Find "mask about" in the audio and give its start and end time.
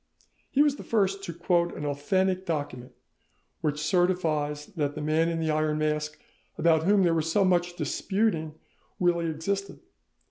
5.77-6.85